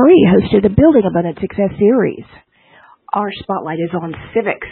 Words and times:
Marie, 0.00 0.28
host 0.32 0.54
of 0.54 0.62
the 0.62 0.70
Building 0.70 1.02
Abundant 1.06 1.38
Success 1.40 1.76
series. 1.78 2.24
Our 3.12 3.28
spotlight 3.42 3.80
is 3.80 3.90
on 3.92 4.14
civics. 4.32 4.66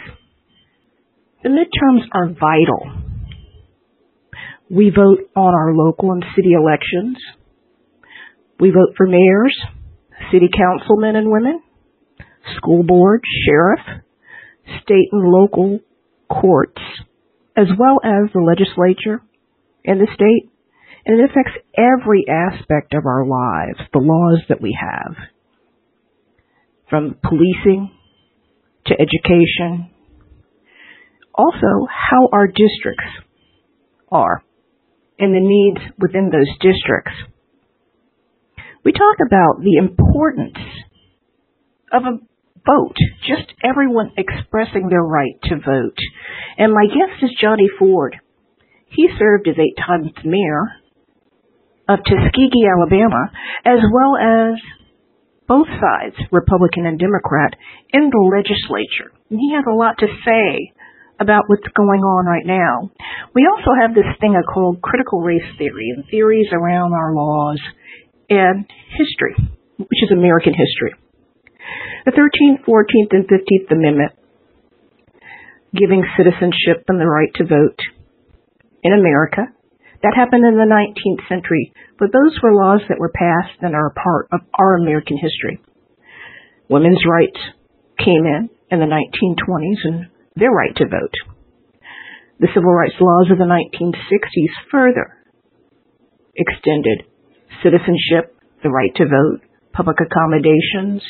The 1.43 1.49
midterms 1.49 2.01
are 2.11 2.29
vital. 2.29 3.03
We 4.71 4.89
vote 4.89 5.29
on 5.35 5.53
our 5.53 5.75
local 5.75 6.13
and 6.13 6.25
city 6.35 6.53
elections. 6.53 7.17
We 8.59 8.71
vote 8.71 8.95
for 8.97 9.05
mayors, 9.05 9.55
city 10.31 10.49
councilmen 10.51 11.15
and 11.15 11.29
women, 11.29 11.61
school 12.57 12.81
board, 12.81 13.21
sheriff, 13.45 13.81
state 14.81 15.09
and 15.11 15.31
local 15.31 15.79
courts, 16.27 16.81
as 17.55 17.67
well 17.77 17.99
as 18.03 18.31
the 18.33 18.41
legislature 18.41 19.21
in 19.83 19.99
the 19.99 20.07
state. 20.15 20.49
And 21.09 21.19
it 21.19 21.31
affects 21.31 21.57
every 21.75 22.23
aspect 22.29 22.93
of 22.93 23.07
our 23.07 23.25
lives, 23.25 23.79
the 23.91 23.97
laws 23.97 24.43
that 24.47 24.61
we 24.61 24.77
have, 24.79 25.15
from 26.87 27.15
policing 27.23 27.89
to 28.85 28.93
education, 28.93 29.89
also 31.33 31.87
how 31.89 32.29
our 32.31 32.45
districts 32.45 33.09
are 34.11 34.43
and 35.17 35.33
the 35.33 35.39
needs 35.41 35.81
within 35.97 36.29
those 36.31 36.53
districts. 36.61 37.13
We 38.85 38.91
talk 38.91 39.17
about 39.25 39.63
the 39.63 39.77
importance 39.79 40.59
of 41.91 42.03
a 42.03 42.19
vote, 42.67 42.97
just 43.27 43.51
everyone 43.63 44.11
expressing 44.15 44.89
their 44.89 45.01
right 45.01 45.41
to 45.45 45.55
vote. 45.55 45.97
And 46.59 46.71
my 46.71 46.85
guest 46.85 47.23
is 47.23 47.31
Johnny 47.41 47.67
Ford. 47.79 48.15
He 48.89 49.09
served 49.17 49.47
as 49.47 49.55
eight 49.57 49.75
times 49.75 50.11
mayor 50.23 50.78
of 51.89 52.05
Tuskegee, 52.05 52.69
Alabama, 52.69 53.33
as 53.65 53.81
well 53.89 54.13
as 54.13 54.53
both 55.49 55.65
sides, 55.65 56.15
Republican 56.31 56.85
and 56.85 57.01
Democrat, 57.01 57.57
in 57.89 58.13
the 58.13 58.23
legislature. 58.29 59.09
And 59.33 59.41
he 59.41 59.57
has 59.57 59.65
a 59.65 59.73
lot 59.73 59.97
to 59.99 60.07
say 60.21 60.77
about 61.19 61.49
what's 61.49 61.67
going 61.75 62.05
on 62.05 62.29
right 62.29 62.45
now. 62.45 62.93
We 63.33 63.49
also 63.49 63.73
have 63.81 63.97
this 63.97 64.07
thing 64.21 64.37
called 64.53 64.81
critical 64.81 65.19
race 65.19 65.49
theory 65.57 65.89
and 65.97 66.05
theories 66.09 66.47
around 66.53 66.93
our 66.93 67.13
laws 67.13 67.59
and 68.29 68.69
history, 68.93 69.35
which 69.77 70.03
is 70.05 70.11
American 70.13 70.53
history. 70.53 70.93
The 72.05 72.13
13th, 72.13 72.63
14th, 72.63 73.11
and 73.11 73.25
15th 73.27 73.71
Amendment 73.73 74.13
giving 75.73 76.03
citizenship 76.17 76.85
and 76.87 76.99
the 76.99 77.05
right 77.05 77.33
to 77.35 77.45
vote 77.45 77.79
in 78.83 78.93
America. 78.93 79.53
That 80.01 80.15
happened 80.15 80.45
in 80.45 80.55
the 80.55 80.69
19th 80.69 81.27
century, 81.27 81.73
but 81.97 82.13
those 82.13 82.39
were 82.41 82.55
laws 82.55 82.81
that 82.87 82.99
were 82.99 83.11
passed 83.11 83.59
and 83.61 83.75
are 83.75 83.87
a 83.87 83.99
part 83.99 84.27
of 84.31 84.41
our 84.53 84.77
American 84.77 85.17
history. 85.17 85.59
Women's 86.69 87.03
rights 87.05 87.39
came 87.97 88.25
in 88.25 88.49
in 88.71 88.79
the 88.79 88.85
1920s 88.85 89.81
and 89.83 90.07
their 90.35 90.51
right 90.51 90.75
to 90.77 90.85
vote. 90.85 91.15
The 92.39 92.47
civil 92.55 92.71
rights 92.71 92.95
laws 93.01 93.27
of 93.31 93.37
the 93.37 93.43
1960s 93.43 94.71
further 94.71 95.17
extended 96.35 97.03
citizenship, 97.61 98.37
the 98.63 98.69
right 98.69 98.95
to 98.95 99.03
vote, 99.03 99.41
public 99.73 99.97
accommodations, 99.99 101.03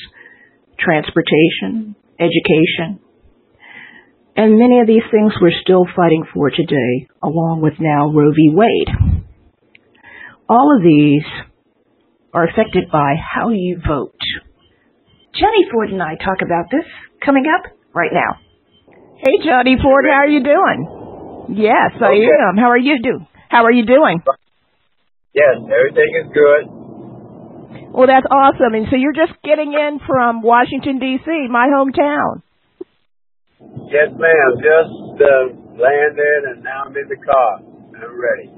transportation, 0.80 1.96
education. 2.18 3.00
And 4.40 4.56
many 4.58 4.80
of 4.80 4.88
these 4.88 5.04
things 5.12 5.34
we're 5.42 5.60
still 5.60 5.84
fighting 5.98 6.24
for 6.34 6.50
today, 6.50 7.12
along 7.22 7.60
with 7.60 7.74
now 7.78 8.08
Roe 8.08 8.32
v. 8.32 8.56
Wade. 8.56 8.88
All 10.48 10.78
of 10.78 10.82
these 10.82 11.28
are 12.34 12.48
affected 12.48 12.88
by 12.90 13.16
how 13.20 13.50
you 13.50 13.82
vote. 13.86 14.16
Johnny 15.36 15.68
Ford 15.70 15.90
and 15.90 16.02
I 16.02 16.16
talk 16.16 16.40
about 16.40 16.72
this 16.72 16.88
coming 17.20 17.44
up 17.52 17.70
right 17.94 18.14
now. 18.14 18.40
Hey, 19.18 19.44
Johnny 19.44 19.76
Ford, 19.76 20.06
how 20.08 20.24
are 20.24 20.32
you 20.32 20.42
doing? 20.42 21.58
Yes, 21.60 21.92
I 22.00 22.16
Okay. 22.16 22.32
am. 22.48 22.56
How 22.56 22.70
are 22.72 22.78
you 22.78 22.98
doing? 23.00 23.28
How 23.50 23.66
are 23.66 23.74
you 23.74 23.84
doing? 23.86 24.24
Yes, 25.34 25.58
everything 25.68 26.16
is 26.16 26.32
good. 26.32 27.92
Well, 27.92 28.08
that's 28.08 28.26
awesome. 28.32 28.74
And 28.74 28.88
so 28.90 28.96
you're 28.96 29.12
just 29.12 29.34
getting 29.44 29.74
in 29.74 30.00
from 30.08 30.42
Washington 30.42 31.00
D.C., 31.00 31.48
my 31.50 31.68
hometown. 31.68 32.42
Yes, 33.90 34.14
ma'am. 34.14 34.52
Just 34.62 35.18
uh, 35.18 35.50
landed, 35.74 36.42
and 36.54 36.64
now 36.64 36.86
I'm 36.86 36.96
in 36.96 37.10
the 37.10 37.18
car. 37.18 37.60
I'm 37.98 38.22
ready. 38.22 38.50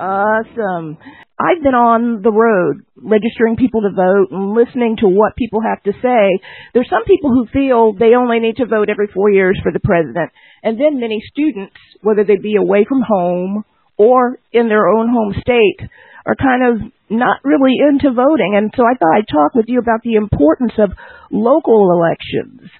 Awesome. 0.00 0.96
I've 1.38 1.62
been 1.62 1.74
on 1.76 2.22
the 2.22 2.32
road 2.32 2.82
registering 2.96 3.54
people 3.54 3.82
to 3.82 3.94
vote 3.94 4.32
and 4.32 4.54
listening 4.54 4.96
to 5.00 5.08
what 5.08 5.36
people 5.36 5.60
have 5.60 5.82
to 5.84 5.92
say. 6.02 6.40
There's 6.74 6.90
some 6.90 7.04
people 7.04 7.30
who 7.30 7.46
feel 7.52 7.92
they 7.92 8.16
only 8.16 8.40
need 8.40 8.56
to 8.56 8.66
vote 8.66 8.88
every 8.90 9.06
four 9.06 9.30
years 9.30 9.58
for 9.62 9.70
the 9.70 9.84
president. 9.84 10.32
And 10.62 10.80
then 10.80 10.98
many 10.98 11.22
students, 11.30 11.76
whether 12.02 12.24
they 12.24 12.36
be 12.36 12.56
away 12.56 12.86
from 12.88 13.02
home 13.06 13.64
or 13.96 14.38
in 14.50 14.68
their 14.68 14.88
own 14.88 15.10
home 15.10 15.34
state, 15.38 15.86
are 16.26 16.34
kind 16.34 16.62
of 16.66 16.92
not 17.10 17.38
really 17.44 17.76
into 17.78 18.10
voting. 18.10 18.54
And 18.56 18.72
so 18.74 18.82
I 18.82 18.98
thought 18.98 19.14
I'd 19.14 19.30
talk 19.30 19.54
with 19.54 19.66
you 19.68 19.78
about 19.78 20.02
the 20.02 20.14
importance 20.14 20.74
of 20.78 20.90
local 21.30 21.92
elections. 21.92 22.70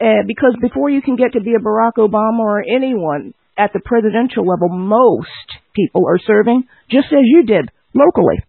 Uh, 0.00 0.26
because 0.26 0.56
before 0.60 0.90
you 0.90 1.00
can 1.00 1.16
get 1.16 1.32
to 1.32 1.40
be 1.40 1.54
a 1.54 1.62
Barack 1.62 1.94
Obama 1.98 2.40
or 2.40 2.60
anyone 2.60 3.32
at 3.56 3.72
the 3.72 3.80
presidential 3.84 4.44
level, 4.46 4.68
most 4.68 5.28
people 5.74 6.04
are 6.08 6.18
serving 6.18 6.64
just 6.90 7.06
as 7.12 7.22
you 7.22 7.44
did 7.44 7.70
locally. 7.94 8.42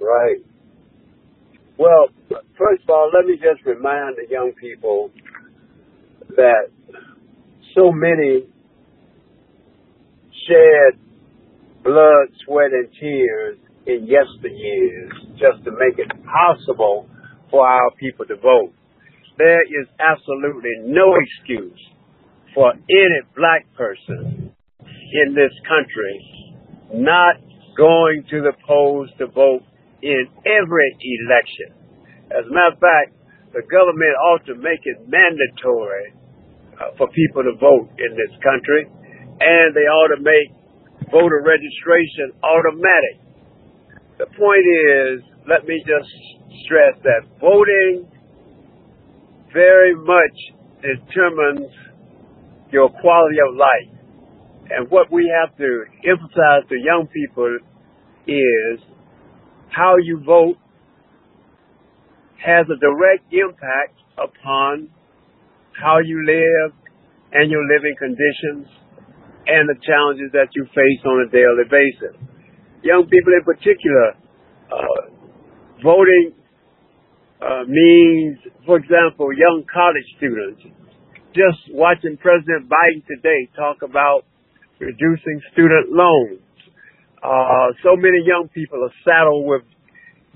Right. 0.00 0.38
Well, 1.78 2.08
first 2.28 2.84
of 2.84 2.90
all, 2.90 3.10
let 3.14 3.26
me 3.26 3.36
just 3.36 3.64
remind 3.66 4.16
the 4.16 4.30
young 4.30 4.52
people 4.58 5.10
that 6.36 6.70
so 7.74 7.90
many 7.92 8.46
shed 10.46 10.98
blood, 11.82 12.28
sweat, 12.44 12.72
and 12.72 12.88
tears 12.98 13.58
in 13.86 14.06
yesteryears 14.06 15.10
just 15.32 15.64
to 15.64 15.70
make 15.72 15.98
it 15.98 16.10
possible 16.24 17.08
for 17.50 17.66
our 17.66 17.90
people 17.98 18.24
to 18.26 18.36
vote. 18.36 18.72
There 19.38 19.62
is 19.62 19.88
absolutely 19.98 20.72
no 20.84 21.14
excuse 21.16 21.80
for 22.54 22.72
any 22.72 23.20
black 23.34 23.66
person 23.74 24.52
in 24.84 25.34
this 25.34 25.52
country 25.66 26.52
not 26.92 27.36
going 27.76 28.24
to 28.28 28.42
the 28.42 28.52
polls 28.66 29.08
to 29.18 29.26
vote 29.26 29.64
in 30.02 30.28
every 30.44 30.90
election. 31.00 31.72
As 32.28 32.44
a 32.44 32.52
matter 32.52 32.76
of 32.76 32.80
fact, 32.80 33.16
the 33.52 33.64
government 33.68 34.16
ought 34.28 34.44
to 34.46 34.54
make 34.56 34.80
it 34.84 35.08
mandatory 35.08 36.12
uh, 36.76 36.96
for 36.96 37.08
people 37.08 37.44
to 37.44 37.56
vote 37.56 37.88
in 37.96 38.12
this 38.16 38.32
country, 38.44 38.88
and 39.40 39.72
they 39.72 39.88
ought 39.88 40.12
to 40.16 40.20
make 40.20 40.52
voter 41.10 41.40
registration 41.44 42.36
automatic. 42.44 43.16
The 44.18 44.26
point 44.36 44.64
is, 44.64 45.24
let 45.48 45.64
me 45.64 45.80
just 45.84 46.08
stress 46.64 46.96
that 47.04 47.28
voting 47.40 48.11
very 49.52 49.94
much 49.94 50.36
determines 50.82 51.70
your 52.72 52.88
quality 52.88 53.36
of 53.48 53.56
life. 53.56 54.02
And 54.70 54.90
what 54.90 55.12
we 55.12 55.30
have 55.40 55.56
to 55.58 55.84
emphasize 56.08 56.68
to 56.68 56.76
young 56.76 57.06
people 57.12 57.58
is 58.26 58.80
how 59.68 59.96
you 60.02 60.22
vote 60.24 60.56
has 62.44 62.66
a 62.66 62.78
direct 62.80 63.32
impact 63.32 63.98
upon 64.18 64.88
how 65.78 65.98
you 66.04 66.24
live 66.26 66.72
and 67.32 67.50
your 67.50 67.62
living 67.64 67.94
conditions 67.98 68.66
and 69.46 69.68
the 69.68 69.78
challenges 69.86 70.30
that 70.32 70.48
you 70.54 70.64
face 70.74 71.02
on 71.04 71.26
a 71.26 71.30
daily 71.30 71.66
basis. 71.68 72.16
Young 72.82 73.06
people 73.06 73.32
in 73.32 73.44
particular, 73.44 74.08
uh, 74.70 75.02
voting 75.82 76.34
uh, 77.42 77.64
means, 77.66 78.38
for 78.64 78.78
example, 78.78 79.34
young 79.34 79.64
college 79.66 80.06
students, 80.16 80.62
just 81.34 81.58
watching 81.74 82.16
President 82.16 82.70
Biden 82.70 83.02
today 83.06 83.50
talk 83.56 83.82
about 83.82 84.22
reducing 84.78 85.42
student 85.52 85.90
loans. 85.90 86.38
Uh, 87.22 87.74
so 87.82 87.96
many 87.96 88.22
young 88.24 88.48
people 88.54 88.78
are 88.84 88.94
saddled 89.02 89.46
with 89.46 89.62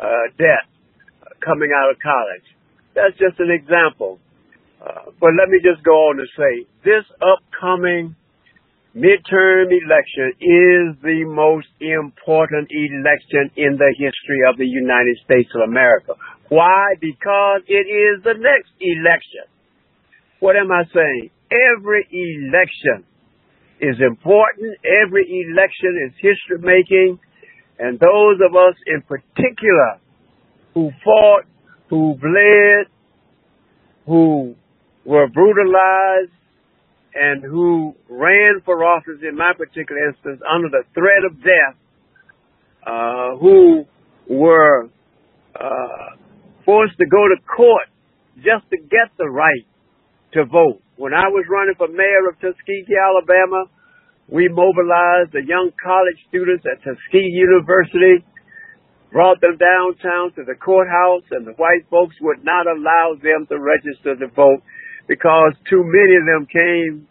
uh, 0.00 0.06
debt 0.38 0.66
coming 1.44 1.70
out 1.70 1.90
of 1.90 1.98
college. 2.02 2.46
That's 2.94 3.14
just 3.18 3.38
an 3.38 3.50
example. 3.54 4.18
Uh, 4.80 5.10
but 5.20 5.30
let 5.38 5.48
me 5.48 5.58
just 5.62 5.84
go 5.84 6.10
on 6.10 6.16
to 6.16 6.26
say 6.34 6.66
this 6.84 7.04
upcoming 7.22 8.16
midterm 8.96 9.68
election 9.68 10.32
is 10.40 10.96
the 11.04 11.22
most 11.28 11.68
important 11.80 12.68
election 12.72 13.52
in 13.56 13.76
the 13.76 13.92
history 13.92 14.40
of 14.48 14.56
the 14.56 14.66
United 14.66 15.16
States 15.24 15.50
of 15.54 15.68
America. 15.68 16.14
Why? 16.48 16.94
Because 17.00 17.62
it 17.66 17.86
is 17.90 18.22
the 18.22 18.34
next 18.34 18.70
election. 18.80 19.50
What 20.40 20.56
am 20.56 20.70
I 20.70 20.84
saying? 20.94 21.30
Every 21.50 22.06
election 22.10 23.04
is 23.80 23.96
important. 24.00 24.78
Every 24.84 25.26
election 25.48 25.98
is 26.06 26.12
history 26.20 26.58
making. 26.60 27.18
And 27.78 27.98
those 27.98 28.40
of 28.44 28.54
us 28.54 28.74
in 28.86 29.02
particular 29.02 30.00
who 30.74 30.90
fought, 31.04 31.44
who 31.88 32.14
bled, 32.20 32.86
who 34.06 34.54
were 35.04 35.28
brutalized, 35.28 36.32
and 37.14 37.42
who 37.42 37.94
ran 38.10 38.60
for 38.64 38.84
office 38.84 39.20
in 39.26 39.36
my 39.36 39.52
particular 39.56 40.08
instance 40.08 40.40
under 40.52 40.68
the 40.68 40.82
threat 40.92 41.24
of 41.24 41.42
death, 41.42 41.76
uh, 42.86 43.36
who 43.38 43.84
were 44.28 44.90
uh, 45.58 46.16
forced 46.66 46.98
to 46.98 47.06
go 47.06 47.22
to 47.30 47.38
court 47.46 47.88
just 48.36 48.68
to 48.68 48.76
get 48.76 49.08
the 49.16 49.30
right 49.30 49.64
to 50.34 50.44
vote. 50.44 50.82
When 50.98 51.14
I 51.14 51.30
was 51.30 51.46
running 51.48 51.78
for 51.78 51.88
mayor 51.88 52.28
of 52.28 52.36
Tuskegee, 52.42 52.98
Alabama, 52.98 53.70
we 54.28 54.50
mobilized 54.50 55.32
the 55.32 55.46
young 55.46 55.70
college 55.78 56.18
students 56.28 56.66
at 56.66 56.82
Tuskegee 56.82 57.30
University, 57.30 58.26
brought 59.12 59.40
them 59.40 59.56
downtown 59.56 60.34
to 60.34 60.42
the 60.42 60.58
courthouse, 60.58 61.24
and 61.30 61.46
the 61.46 61.54
white 61.56 61.86
folks 61.88 62.16
would 62.20 62.42
not 62.42 62.66
allow 62.66 63.14
them 63.14 63.46
to 63.48 63.56
register 63.56 64.18
to 64.18 64.26
vote 64.34 64.60
because 65.06 65.54
too 65.70 65.86
many 65.86 66.18
of 66.18 66.26
them 66.26 66.44
came 66.50 67.06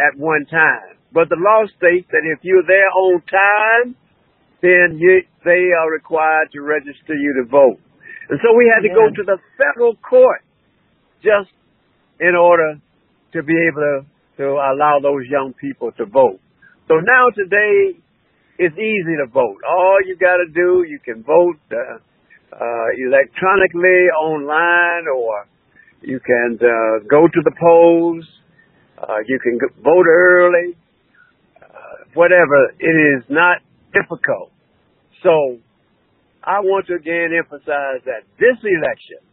at 0.00 0.16
one 0.16 0.46
time. 0.48 0.96
But 1.12 1.28
the 1.28 1.38
law 1.38 1.68
states 1.76 2.08
that 2.10 2.24
if 2.24 2.40
you're 2.42 2.66
there 2.66 2.90
on 2.90 3.22
time, 3.28 3.94
then 4.62 4.98
you, 4.98 5.22
they 5.44 5.70
are 5.76 5.92
required 5.92 6.50
to 6.52 6.62
register 6.62 7.14
you 7.14 7.44
to 7.44 7.48
vote. 7.48 7.78
And 8.28 8.40
so 8.40 8.56
we 8.56 8.72
had 8.72 8.82
to 8.88 8.92
go 8.94 9.08
to 9.08 9.22
the 9.24 9.38
federal 9.56 9.96
court 9.96 10.42
just 11.22 11.50
in 12.20 12.34
order 12.34 12.80
to 13.32 13.42
be 13.42 13.54
able 13.68 13.82
to, 13.82 13.96
to 14.38 14.46
allow 14.56 14.98
those 15.02 15.26
young 15.28 15.52
people 15.60 15.92
to 15.92 16.06
vote. 16.06 16.40
So 16.88 16.94
now 17.00 17.30
today, 17.34 17.98
it's 18.58 18.76
easy 18.76 19.16
to 19.18 19.26
vote. 19.26 19.58
All 19.68 19.98
you 20.04 20.16
got 20.16 20.36
to 20.36 20.46
do, 20.46 20.84
you 20.86 21.00
can 21.04 21.22
vote 21.22 21.58
uh, 21.72 21.98
uh, 22.54 22.88
electronically, 22.96 24.08
online, 24.14 25.08
or 25.08 25.46
you 26.02 26.20
can 26.20 26.58
uh, 26.60 27.04
go 27.10 27.26
to 27.26 27.40
the 27.42 27.52
polls. 27.58 28.24
Uh, 28.96 29.16
you 29.26 29.40
can 29.42 29.58
vote 29.82 30.06
early. 30.06 30.76
Uh, 31.60 32.04
whatever. 32.14 32.70
It 32.78 33.18
is 33.18 33.24
not 33.28 33.58
difficult. 33.92 34.52
So 35.22 35.58
I 36.44 36.60
want 36.60 36.86
to 36.88 36.94
again 37.00 37.32
emphasize 37.32 38.04
that 38.04 38.28
this 38.36 38.60
election, 38.60 39.24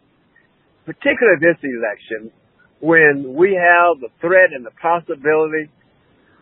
particularly 0.88 1.44
this 1.44 1.60
election, 1.60 2.32
when 2.80 3.36
we 3.36 3.52
have 3.52 4.00
the 4.00 4.08
threat 4.24 4.56
and 4.56 4.66
the 4.66 4.72
possibility 4.80 5.68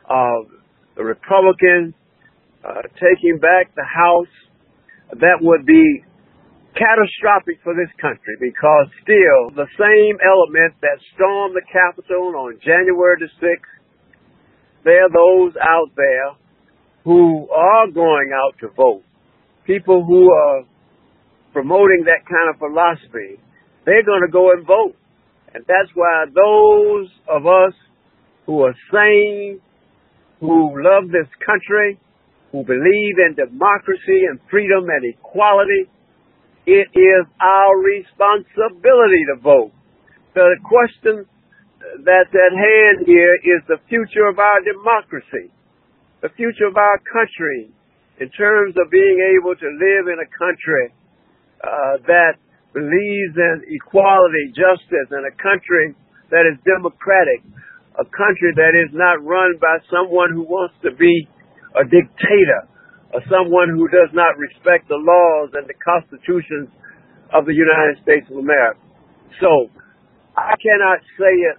of 0.05 0.53
the 0.95 1.03
Republicans 1.03 1.97
uh, 2.61 2.85
taking 3.01 3.41
back 3.41 3.73
the 3.75 3.83
House, 3.83 4.33
that 5.17 5.41
would 5.41 5.65
be 5.65 6.05
catastrophic 6.77 7.57
for 7.65 7.73
this 7.73 7.89
country 7.97 8.37
because 8.37 8.87
still 9.01 9.49
the 9.57 9.67
same 9.73 10.15
elements 10.21 10.77
that 10.85 11.01
stormed 11.17 11.57
the 11.57 11.65
Capitol 11.65 12.37
on 12.37 12.61
January 12.61 13.17
the 13.17 13.31
6th, 13.41 13.73
there 14.85 15.09
are 15.09 15.11
those 15.11 15.57
out 15.57 15.89
there 15.97 16.37
who 17.03 17.49
are 17.49 17.89
going 17.89 18.29
out 18.37 18.53
to 18.61 18.69
vote 18.77 19.03
people 19.69 20.03
who 20.03 20.33
are 20.33 20.65
promoting 21.53 22.09
that 22.09 22.25
kind 22.25 22.49
of 22.49 22.57
philosophy, 22.57 23.37
they're 23.85 24.03
going 24.03 24.25
to 24.25 24.31
go 24.33 24.49
and 24.49 24.65
vote. 24.65 24.97
And 25.53 25.63
that's 25.69 25.93
why 25.93 26.25
those 26.25 27.09
of 27.29 27.45
us 27.45 27.77
who 28.47 28.65
are 28.65 28.73
sane, 28.89 29.61
who 30.39 30.73
love 30.81 31.13
this 31.13 31.29
country, 31.45 32.01
who 32.51 32.65
believe 32.65 33.15
in 33.21 33.37
democracy 33.37 34.25
and 34.25 34.41
freedom 34.49 34.89
and 34.89 35.13
equality, 35.13 35.85
it 36.65 36.89
is 36.97 37.23
our 37.37 37.77
responsibility 37.77 39.21
to 39.29 39.37
vote. 39.41 39.71
So 40.33 40.49
the 40.49 40.61
question 40.65 41.25
that's 42.05 42.33
at 42.33 42.53
hand 42.57 43.05
here 43.05 43.37
is 43.37 43.61
the 43.67 43.77
future 43.87 44.25
of 44.25 44.39
our 44.39 44.61
democracy, 44.65 45.53
the 46.21 46.29
future 46.33 46.65
of 46.65 46.77
our 46.77 46.97
country, 47.05 47.69
in 48.19 48.27
terms 48.35 48.75
of 48.75 48.91
being 48.91 49.17
able 49.39 49.55
to 49.55 49.69
live 49.79 50.11
in 50.11 50.19
a 50.19 50.29
country 50.35 50.85
uh, 51.63 52.03
that 52.03 52.35
believes 52.75 53.33
in 53.35 53.63
equality, 53.71 54.51
justice, 54.51 55.09
and 55.11 55.23
a 55.23 55.35
country 55.39 55.95
that 56.29 56.45
is 56.45 56.59
democratic, 56.67 57.41
a 57.97 58.05
country 58.05 58.51
that 58.55 58.75
is 58.75 58.91
not 58.93 59.23
run 59.23 59.55
by 59.57 59.79
someone 59.89 60.31
who 60.35 60.43
wants 60.43 60.75
to 60.83 60.91
be 60.95 61.27
a 61.75 61.83
dictator 61.87 62.67
or 63.15 63.23
someone 63.25 63.73
who 63.73 63.87
does 63.89 64.11
not 64.13 64.37
respect 64.37 64.87
the 64.87 64.99
laws 64.99 65.49
and 65.57 65.65
the 65.65 65.77
constitutions 65.81 66.69
of 67.33 67.45
the 67.45 67.55
United 67.55 67.97
States 68.03 68.27
of 68.29 68.37
America. 68.37 68.79
So 69.41 69.71
I 70.37 70.53
cannot 70.59 70.99
say 71.17 71.33
it 71.49 71.57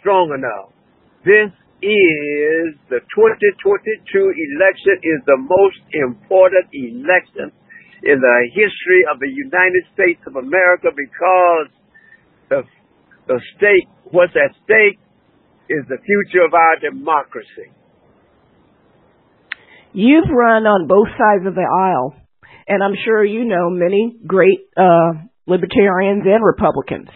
strong 0.00 0.32
enough. 0.32 0.72
This 1.24 1.52
is 1.82 2.74
the 2.90 2.98
2022 3.14 4.02
election 4.18 4.94
is 5.02 5.20
the 5.26 5.38
most 5.38 5.78
important 5.94 6.66
election 6.74 7.54
in 8.02 8.18
the 8.18 8.38
history 8.54 9.02
of 9.10 9.18
the 9.18 9.30
United 9.30 9.84
States 9.94 10.20
of 10.26 10.36
America 10.36 10.90
because 10.90 11.68
the, 12.50 12.60
the 13.26 13.38
stake, 13.56 13.86
what's 14.10 14.34
at 14.34 14.54
stake 14.64 14.98
is 15.68 15.84
the 15.88 15.98
future 16.02 16.44
of 16.44 16.54
our 16.54 16.78
democracy. 16.80 17.70
You've 19.92 20.30
run 20.30 20.66
on 20.66 20.86
both 20.86 21.08
sides 21.16 21.46
of 21.46 21.54
the 21.54 21.66
aisle, 21.66 22.14
and 22.66 22.82
I'm 22.82 22.94
sure 23.04 23.24
you 23.24 23.44
know 23.44 23.70
many 23.70 24.16
great 24.26 24.68
uh, 24.76 25.26
libertarians 25.46 26.22
and 26.26 26.44
Republicans. 26.44 27.08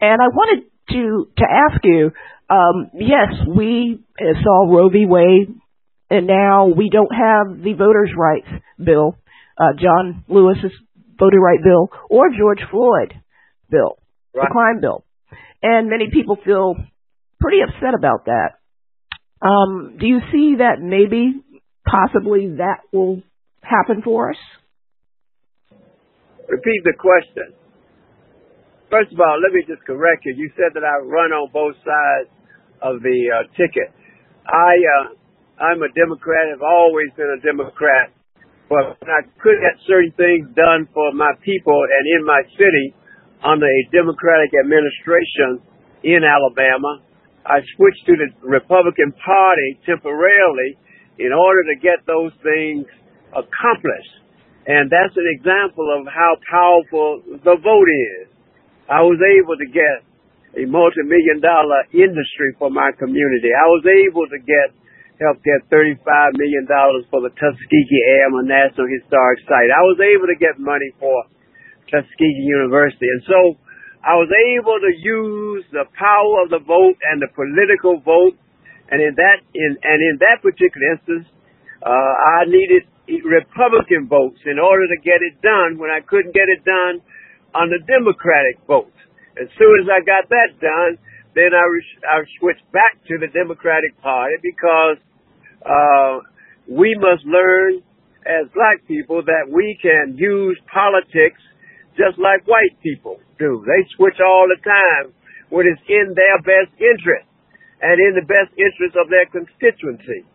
And 0.00 0.20
I 0.22 0.28
wanted 0.28 0.68
to 0.90 1.28
to 1.38 1.44
ask 1.44 1.82
you, 1.84 2.12
um, 2.50 2.90
yes, 2.94 3.34
we 3.46 4.00
saw 4.18 4.72
Roe 4.72 4.88
v. 4.88 5.04
Wade, 5.06 5.54
and 6.10 6.26
now 6.26 6.66
we 6.66 6.88
don't 6.90 7.12
have 7.12 7.62
the 7.62 7.74
voters' 7.74 8.10
rights 8.16 8.48
bill, 8.82 9.18
uh, 9.58 9.72
John 9.78 10.24
Lewis's 10.28 10.72
voting 11.18 11.40
right 11.40 11.62
bill, 11.62 11.90
or 12.08 12.30
George 12.30 12.60
Floyd 12.70 13.12
bill, 13.70 13.98
right. 14.34 14.48
the 14.48 14.52
crime 14.52 14.80
bill, 14.80 15.04
and 15.62 15.90
many 15.90 16.08
people 16.10 16.38
feel 16.42 16.76
pretty 17.38 17.58
upset 17.60 17.94
about 17.94 18.24
that. 18.26 18.56
Um, 19.46 19.96
do 20.00 20.06
you 20.06 20.20
see 20.32 20.56
that 20.58 20.80
maybe, 20.80 21.34
possibly, 21.86 22.56
that 22.56 22.80
will 22.92 23.22
happen 23.60 24.00
for 24.02 24.30
us? 24.30 24.36
Repeat 26.48 26.80
the 26.84 26.94
question. 26.98 27.52
First 28.90 29.12
of 29.12 29.20
all, 29.20 29.38
let 29.42 29.52
me 29.52 29.62
just 29.68 29.84
correct 29.84 30.24
you. 30.24 30.34
You 30.34 30.50
said 30.56 30.72
that 30.72 30.82
I 30.82 31.04
run 31.04 31.30
on 31.30 31.50
both 31.52 31.76
sides 31.84 32.30
of 32.82 33.02
the 33.02 33.18
uh, 33.30 33.48
ticket. 33.56 33.90
I 34.46 34.72
uh, 34.78 35.04
I'm 35.58 35.82
a 35.82 35.90
Democrat. 35.90 36.54
I've 36.54 36.62
always 36.62 37.10
been 37.18 37.30
a 37.34 37.42
Democrat. 37.42 38.14
But 38.68 39.00
when 39.00 39.10
I 39.10 39.24
could 39.40 39.58
get 39.64 39.80
certain 39.88 40.12
things 40.14 40.46
done 40.54 40.86
for 40.92 41.10
my 41.16 41.32
people 41.40 41.74
and 41.74 42.04
in 42.20 42.22
my 42.24 42.44
city 42.54 42.94
under 43.40 43.64
a 43.64 43.82
Democratic 43.90 44.52
administration 44.54 45.64
in 46.04 46.20
Alabama, 46.20 47.00
I 47.48 47.64
switched 47.74 48.04
to 48.06 48.14
the 48.20 48.28
Republican 48.44 49.16
Party 49.16 49.80
temporarily 49.88 50.76
in 51.18 51.32
order 51.32 51.64
to 51.72 51.76
get 51.80 52.04
those 52.06 52.30
things 52.44 52.84
accomplished. 53.32 54.14
And 54.68 54.92
that's 54.92 55.16
an 55.16 55.28
example 55.32 55.88
of 55.88 56.04
how 56.12 56.36
powerful 56.44 57.24
the 57.40 57.56
vote 57.56 57.90
is. 58.14 58.28
I 58.84 59.00
was 59.00 59.16
able 59.16 59.56
to 59.56 59.68
get 59.68 60.04
a 60.58 60.66
multi-million 60.66 61.38
dollar 61.38 61.86
industry 61.94 62.50
for 62.58 62.68
my 62.68 62.90
community. 62.98 63.54
I 63.54 63.66
was 63.70 63.84
able 63.86 64.26
to 64.26 64.38
get 64.42 64.74
help 65.18 65.42
get 65.42 65.66
$35 65.66 65.98
million 66.38 66.62
for 67.10 67.18
the 67.26 67.34
Tuskegee 67.34 68.04
Airmen 68.22 68.46
National 68.46 68.86
Historic 68.86 69.42
Site. 69.50 69.70
I 69.74 69.82
was 69.82 69.98
able 69.98 70.30
to 70.30 70.38
get 70.38 70.62
money 70.62 70.94
for 71.02 71.26
Tuskegee 71.90 72.46
University. 72.46 73.06
And 73.10 73.22
so 73.26 73.38
I 74.06 74.14
was 74.14 74.30
able 74.30 74.78
to 74.78 74.92
use 74.94 75.66
the 75.74 75.90
power 75.98 76.46
of 76.46 76.54
the 76.54 76.62
vote 76.62 76.98
and 77.10 77.18
the 77.18 77.30
political 77.34 77.98
vote. 77.98 78.38
And 78.94 79.02
in 79.02 79.18
that, 79.18 79.42
in, 79.52 79.70
and 79.82 79.98
in 79.98 80.14
that 80.22 80.38
particular 80.38 80.86
instance, 80.94 81.26
uh, 81.82 82.14
I 82.38 82.46
needed 82.46 82.86
Republican 83.26 84.06
votes 84.06 84.38
in 84.46 84.62
order 84.62 84.86
to 84.86 84.98
get 85.02 85.18
it 85.18 85.42
done 85.42 85.82
when 85.82 85.90
I 85.90 85.98
couldn't 85.98 86.32
get 86.32 86.46
it 86.46 86.62
done 86.62 87.02
on 87.58 87.74
the 87.74 87.82
Democratic 87.90 88.62
vote. 88.70 88.94
As 89.38 89.48
soon 89.58 89.74
as 89.82 89.88
I 89.88 90.02
got 90.02 90.28
that 90.28 90.58
done, 90.60 90.98
then 91.34 91.54
I, 91.54 91.64
re- 91.64 92.02
I 92.04 92.16
switched 92.38 92.66
back 92.72 92.98
to 93.06 93.18
the 93.18 93.30
Democratic 93.30 93.94
Party 94.02 94.34
because 94.42 94.98
uh, 95.62 96.26
we 96.66 96.98
must 96.98 97.24
learn 97.24 97.82
as 98.26 98.50
black 98.52 98.82
people 98.86 99.22
that 99.24 99.46
we 99.48 99.78
can 99.80 100.18
use 100.18 100.58
politics 100.66 101.40
just 101.96 102.18
like 102.18 102.46
white 102.46 102.74
people 102.82 103.18
do. 103.38 103.62
They 103.66 103.82
switch 103.96 104.18
all 104.22 104.46
the 104.46 104.60
time 104.62 105.14
when 105.50 105.66
it's 105.66 105.82
in 105.88 106.14
their 106.14 106.38
best 106.44 106.74
interest 106.78 107.26
and 107.80 107.96
in 107.98 108.18
the 108.18 108.26
best 108.26 108.52
interest 108.58 108.94
of 108.98 109.10
their 109.10 109.26
constituency. 109.30 110.26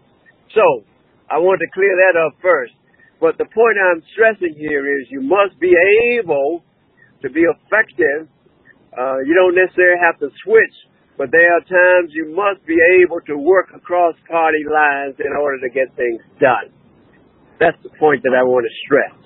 So 0.55 0.83
I 1.29 1.39
want 1.39 1.59
to 1.59 1.69
clear 1.71 1.95
that 2.07 2.19
up 2.19 2.35
first. 2.41 2.73
But 3.19 3.37
the 3.39 3.47
point 3.47 3.79
I'm 3.79 4.03
stressing 4.11 4.55
here 4.59 4.83
is 4.83 5.07
you 5.07 5.21
must 5.21 5.55
be 5.59 5.71
able 6.19 6.63
to 7.21 7.29
be 7.29 7.47
effective. 7.47 8.27
Uh, 8.93 9.19
you 9.25 9.33
don't 9.33 9.55
necessarily 9.57 9.99
have 10.01 10.19
to 10.19 10.29
switch, 10.45 10.75
but 11.17 11.31
there 11.31 11.57
are 11.57 11.61
times 11.61 12.13
you 12.13 12.33
must 12.35 12.65
be 12.65 12.77
able 13.01 13.21
to 13.25 13.37
work 13.37 13.69
across 13.75 14.15
party 14.29 14.63
lines 14.65 15.15
in 15.19 15.33
order 15.33 15.59
to 15.65 15.69
get 15.69 15.95
things 15.95 16.21
done. 16.39 16.69
That's 17.59 17.77
the 17.83 17.89
point 17.97 18.23
that 18.23 18.33
I 18.37 18.43
want 18.43 18.65
to 18.65 18.73
stress. 18.85 19.23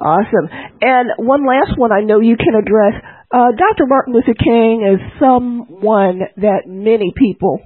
Awesome. 0.00 0.48
And 0.80 1.10
one 1.18 1.46
last 1.46 1.78
one 1.78 1.90
I 1.92 2.00
know 2.00 2.20
you 2.20 2.36
can 2.36 2.54
address. 2.54 3.02
Uh, 3.32 3.50
Dr. 3.56 3.86
Martin 3.86 4.14
Luther 4.14 4.34
King 4.38 4.86
is 4.94 5.00
someone 5.18 6.20
that 6.36 6.62
many 6.66 7.12
people 7.16 7.60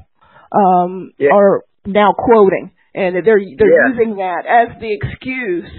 um, 0.53 1.13
yeah. 1.19 1.31
are 1.35 1.65
now 1.85 2.13
quoting, 2.17 2.71
and 2.95 3.15
they're 3.17 3.23
they're 3.23 3.41
yeah. 3.41 3.93
using 3.93 4.17
that 4.17 4.45
as 4.47 4.81
the 4.81 4.95
excuse 4.95 5.71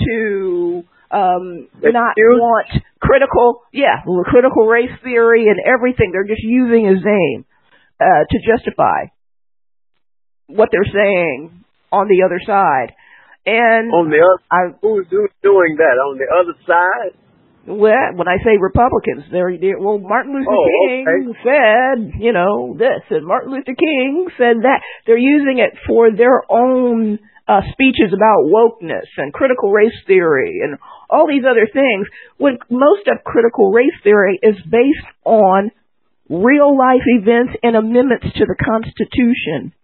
to 0.00 0.84
um, 1.12 1.68
not 1.82 2.14
want 2.16 2.68
critical, 3.00 3.62
yeah, 3.72 4.02
critical 4.24 4.66
race 4.66 4.92
theory 5.04 5.48
and 5.48 5.60
everything. 5.60 6.10
They're 6.12 6.24
just 6.24 6.42
using 6.42 6.86
his 6.86 7.04
name 7.04 7.44
uh, 8.00 8.24
to 8.28 8.38
justify 8.46 9.12
what 10.46 10.70
they're 10.72 10.88
saying 10.92 11.64
on 11.92 12.08
the 12.08 12.24
other 12.24 12.40
side. 12.44 12.94
And 13.44 13.92
on 13.92 14.08
the 14.08 14.22
other, 14.22 14.40
I, 14.50 14.78
who's 14.80 15.06
doing 15.42 15.76
that 15.76 15.98
on 15.98 16.16
the 16.16 16.30
other 16.30 16.56
side? 16.66 17.18
Well, 17.66 18.14
when 18.14 18.26
I 18.26 18.38
say 18.42 18.58
Republicans, 18.58 19.24
they're, 19.30 19.56
they're 19.58 19.78
well, 19.78 19.98
Martin 19.98 20.34
Luther 20.34 20.50
oh, 20.50 20.66
King 20.88 21.06
okay. 21.30 21.38
said, 21.42 22.22
you 22.22 22.32
know, 22.32 22.74
this, 22.78 23.02
and 23.10 23.26
Martin 23.26 23.52
Luther 23.52 23.74
King 23.74 24.28
said 24.36 24.62
that. 24.62 24.80
They're 25.06 25.18
using 25.18 25.58
it 25.58 25.78
for 25.86 26.10
their 26.10 26.42
own 26.50 27.18
uh, 27.46 27.60
speeches 27.72 28.14
about 28.14 28.50
wokeness 28.50 29.06
and 29.16 29.32
critical 29.32 29.70
race 29.70 29.94
theory 30.06 30.60
and 30.62 30.78
all 31.12 31.28
these 31.28 31.44
other 31.44 31.68
things. 31.70 32.08
When 32.38 32.58
most 32.70 33.06
of 33.06 33.22
critical 33.24 33.70
race 33.70 33.94
theory 34.02 34.40
is 34.42 34.56
based 34.64 35.12
on 35.24 35.70
real 36.32 36.76
life 36.76 37.04
events 37.04 37.52
and 37.62 37.76
amendments 37.76 38.26
to 38.34 38.44
the 38.46 38.56
Constitution. 38.56 39.76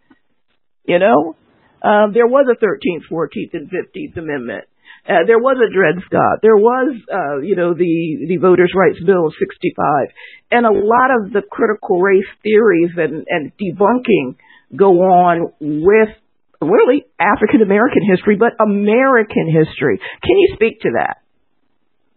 You 0.84 0.98
know, 0.98 1.36
um, 1.84 2.16
there 2.16 2.26
was 2.26 2.48
a 2.48 2.56
13th, 2.56 3.04
14th, 3.12 3.52
and 3.52 3.68
15th 3.68 4.16
Amendment. 4.16 4.64
Uh, 5.06 5.24
there 5.26 5.38
was 5.38 5.56
a 5.60 5.72
Dred 5.72 6.02
Scott. 6.06 6.40
There 6.42 6.56
was, 6.56 6.96
uh, 7.12 7.40
you 7.40 7.56
know, 7.56 7.72
the 7.72 8.26
the 8.28 8.36
Voters' 8.36 8.72
Rights 8.74 8.98
Bill 9.04 9.26
of 9.26 9.32
'65, 9.38 10.08
and 10.50 10.66
a 10.66 10.72
lot 10.72 11.08
of 11.12 11.32
the 11.32 11.42
critical 11.48 12.00
race 12.00 12.28
theories 12.42 12.90
and, 12.96 13.24
and 13.28 13.52
debunking 13.56 14.36
go 14.76 15.00
on 15.00 15.52
with 15.60 16.12
really 16.60 17.06
African 17.18 17.62
American 17.62 18.02
history, 18.08 18.36
but 18.36 18.52
American 18.60 19.46
history. 19.46 19.98
Can 20.22 20.36
you 20.38 20.54
speak 20.54 20.80
to 20.82 20.90
that? 20.98 21.22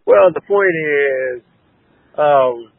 Well, 0.04 0.32
the 0.34 0.40
point 0.42 0.74
is, 0.74 1.42
um, 2.18 2.72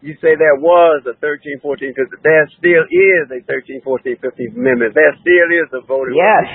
you 0.00 0.14
say 0.22 0.38
there 0.38 0.56
was 0.56 1.02
a 1.10 1.14
13, 1.18 1.60
14, 1.60 1.92
because 1.94 2.10
there 2.22 2.48
still 2.56 2.86
is 2.88 3.26
a 3.34 3.44
13, 3.44 3.82
14, 3.82 4.16
15 4.22 4.54
amendment. 4.56 4.94
There 4.94 5.12
still 5.20 5.48
is 5.52 5.68
a 5.74 5.84
voting 5.84 6.16
yes. 6.16 6.46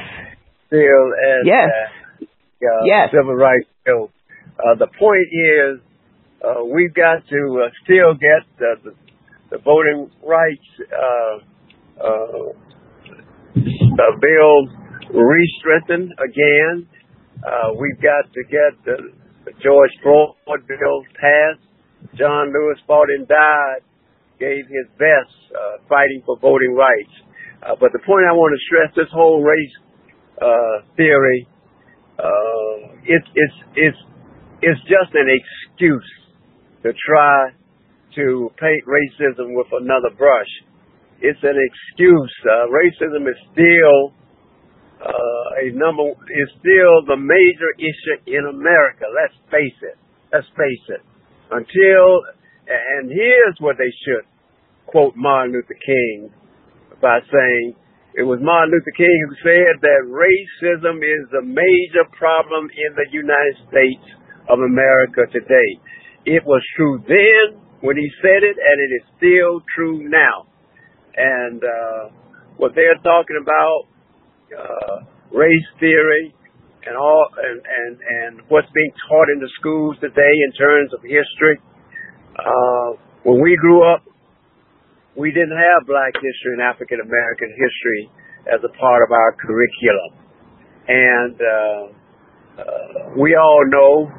still 0.67 1.05
as 1.13 1.41
yes. 1.45 1.69
Uh, 1.69 2.25
uh, 2.63 2.83
yes. 2.85 3.09
civil 3.11 3.35
rights 3.35 3.67
bill. 3.85 4.09
Uh, 4.57 4.75
the 4.79 4.87
point 4.87 5.27
is, 5.29 5.81
uh, 6.41 6.63
we've 6.63 6.93
got 6.93 7.27
to 7.27 7.41
uh, 7.63 7.69
still 7.83 8.13
get 8.13 8.47
the, 8.57 8.75
the, 8.83 8.93
the 9.51 9.57
voting 9.59 10.09
rights 10.23 10.69
uh, 10.89 12.03
uh, 12.03 12.53
uh, 13.99 14.17
bill 14.19 14.67
re-strengthened 15.13 16.13
again. 16.17 16.87
Uh, 17.43 17.73
we've 17.77 18.01
got 18.01 18.25
to 18.33 18.41
get 18.49 18.71
the, 18.85 18.97
the 19.45 19.51
George 19.63 19.91
Floyd 20.01 20.65
bill 20.67 21.03
passed. 21.13 21.61
John 22.17 22.51
Lewis 22.51 22.79
fought 22.85 23.07
and 23.09 23.27
died, 23.27 23.81
gave 24.39 24.65
his 24.67 24.87
best 24.97 25.31
uh, 25.55 25.83
fighting 25.87 26.21
for 26.25 26.37
voting 26.39 26.75
rights. 26.75 27.15
Uh, 27.63 27.75
but 27.79 27.91
the 27.93 27.99
point 27.99 28.25
I 28.27 28.33
want 28.33 28.51
to 28.51 28.61
stress, 28.67 28.91
this 28.95 29.11
whole 29.13 29.41
race 29.41 29.75
uh, 30.41 30.83
theory, 30.97 31.47
uh, 32.19 32.91
it's 33.05 33.27
it's 33.33 33.57
it's 33.75 33.97
it's 34.61 34.81
just 34.81 35.15
an 35.15 35.27
excuse 35.31 36.11
to 36.83 36.91
try 37.07 37.51
to 38.15 38.51
paint 38.59 38.83
racism 38.85 39.55
with 39.55 39.67
another 39.71 40.13
brush. 40.15 40.51
It's 41.23 41.39
an 41.41 41.55
excuse. 41.55 42.35
Uh, 42.43 42.67
racism 42.67 43.23
is 43.31 43.39
still 43.55 44.11
uh, 45.03 45.67
a 45.67 45.75
number 45.75 46.15
is 46.15 46.49
still 46.59 47.03
the 47.07 47.19
major 47.19 47.71
issue 47.75 48.19
in 48.27 48.43
America. 48.47 49.03
Let's 49.11 49.35
face 49.51 49.75
it. 49.83 49.99
Let's 50.31 50.47
face 50.55 50.85
it 50.95 51.03
until, 51.51 52.23
and 52.67 53.11
here's 53.11 53.57
what 53.59 53.75
they 53.77 53.91
should 54.07 54.25
quote 54.87 55.13
Martin 55.15 55.53
Luther 55.53 55.77
King 55.77 56.31
by 57.01 57.19
saying, 57.27 57.75
it 58.15 58.23
was 58.23 58.39
Martin 58.41 58.71
Luther 58.71 58.95
King 58.95 59.17
who 59.27 59.35
said 59.43 59.81
that 59.81 60.07
racism 60.07 61.03
is 61.03 61.23
the 61.35 61.43
major 61.43 62.07
problem 62.17 62.69
in 62.71 62.91
the 62.95 63.09
United 63.11 63.57
States 63.67 64.05
of 64.47 64.59
America 64.59 65.27
today. 65.31 65.69
It 66.25 66.45
was 66.45 66.61
true 66.77 67.03
then 67.07 67.59
when 67.81 67.97
he 67.97 68.07
said 68.21 68.47
it, 68.47 68.55
and 68.55 68.77
it 68.79 68.91
is 68.95 69.05
still 69.19 69.59
true 69.75 70.07
now. 70.07 70.47
And 71.15 71.61
uh, 71.63 72.03
what 72.57 72.73
they're 72.75 72.99
talking 73.03 73.37
about, 73.41 73.87
uh, 74.53 74.95
race 75.31 75.69
theory, 75.79 76.33
and 76.85 76.97
all 76.97 77.27
and, 77.37 77.61
and, 77.63 77.93
and 78.01 78.31
what's 78.49 78.67
being 78.73 78.93
taught 79.07 79.27
in 79.31 79.39
the 79.39 79.49
schools 79.59 79.95
today 80.01 80.33
in 80.47 80.51
terms 80.53 80.91
of 80.93 81.01
history. 81.01 81.57
Uh, 82.35 82.99
when 83.23 83.41
we 83.41 83.55
grew 83.61 83.87
up, 83.87 84.03
we 85.15 85.31
didn't 85.31 85.55
have 85.55 85.87
black 85.87 86.13
history 86.15 86.53
and 86.57 86.61
African 86.61 86.99
American 86.99 87.49
history 87.55 88.09
as 88.51 88.59
a 88.65 88.71
part 88.77 89.03
of 89.05 89.11
our 89.11 89.31
curriculum. 89.39 90.11
And 90.87 91.35
uh, 91.39 91.83
uh, 92.59 93.21
we 93.21 93.35
all 93.35 93.63
know 93.69 94.11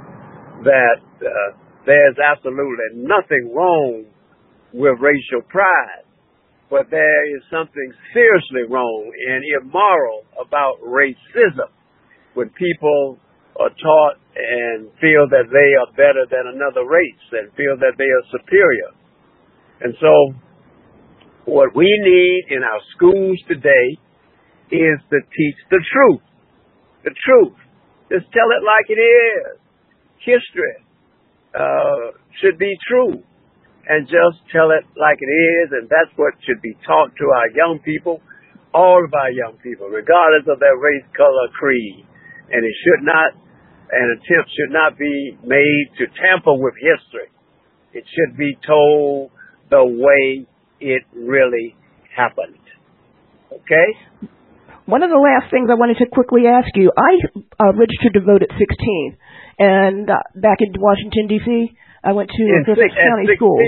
that 0.64 1.02
uh, 1.20 1.56
there's 1.84 2.16
absolutely 2.16 2.96
nothing 2.96 3.52
wrong 3.54 4.04
with 4.72 4.98
racial 5.00 5.42
pride, 5.48 6.08
but 6.70 6.90
there 6.90 7.36
is 7.36 7.42
something 7.50 7.90
seriously 8.12 8.64
wrong 8.68 9.12
and 9.28 9.44
immoral 9.60 10.24
about 10.40 10.80
racism 10.80 11.70
when 12.34 12.48
people 12.50 13.18
are 13.60 13.70
taught 13.70 14.16
and 14.34 14.90
feel 15.00 15.28
that 15.30 15.46
they 15.52 15.70
are 15.78 15.90
better 15.94 16.26
than 16.26 16.50
another 16.54 16.82
race 16.88 17.26
and 17.32 17.52
feel 17.54 17.78
that 17.78 17.94
they 17.96 18.10
are 18.10 18.24
superior. 18.32 18.90
And 19.80 19.94
so 20.00 20.34
what 21.44 21.76
we 21.76 21.86
need 21.86 22.56
in 22.56 22.62
our 22.64 22.80
schools 22.96 23.38
today 23.46 23.98
is 24.72 24.98
to 25.10 25.20
teach 25.20 25.58
the 25.70 25.80
truth. 25.92 26.22
The 27.04 27.14
truth. 27.14 27.58
Just 28.10 28.32
tell 28.32 28.48
it 28.50 28.64
like 28.64 28.88
it 28.88 29.00
is. 29.00 29.60
History 30.18 30.84
uh, 31.54 32.16
should 32.40 32.58
be 32.58 32.72
true. 32.88 33.22
And 33.84 34.08
just 34.08 34.40
tell 34.48 34.72
it 34.72 34.84
like 34.96 35.20
it 35.20 35.28
is, 35.28 35.76
and 35.76 35.84
that's 35.88 36.12
what 36.16 36.32
should 36.46 36.62
be 36.62 36.72
taught 36.86 37.12
to 37.20 37.26
our 37.36 37.50
young 37.52 37.80
people, 37.84 38.22
all 38.72 39.04
of 39.04 39.12
our 39.12 39.30
young 39.30 39.60
people, 39.60 39.88
regardless 39.92 40.48
of 40.48 40.58
their 40.58 40.76
race, 40.76 41.04
color, 41.12 41.52
creed 41.52 42.06
and 42.50 42.64
it 42.64 42.74
should 42.84 43.04
not, 43.04 43.32
an 43.90 44.18
attempt 44.18 44.50
should 44.52 44.72
not 44.72 44.98
be 44.98 45.36
made 45.44 45.86
to 45.98 46.06
tamper 46.20 46.54
with 46.54 46.74
history. 46.74 47.30
It 47.92 48.04
should 48.10 48.36
be 48.36 48.56
told 48.66 49.30
the 49.70 49.84
way 49.84 50.46
it 50.80 51.02
really 51.14 51.76
happened. 52.14 52.58
Okay? 53.52 53.88
One 54.86 55.02
of 55.02 55.10
the 55.10 55.16
last 55.16 55.50
things 55.50 55.70
I 55.70 55.74
wanted 55.74 55.96
to 55.98 56.06
quickly 56.12 56.44
ask 56.46 56.68
you, 56.74 56.92
I 56.92 57.12
uh, 57.58 57.72
registered 57.72 58.12
to 58.14 58.20
vote 58.20 58.42
at 58.42 58.52
16, 58.52 59.16
and 59.58 60.10
uh, 60.10 60.20
back 60.36 60.58
in 60.60 60.74
Washington 60.76 61.26
D.C., 61.28 61.76
I 62.04 62.12
went 62.12 62.30
to 62.30 62.62
Griffith 62.64 62.92
County 62.92 63.36
School 63.36 63.58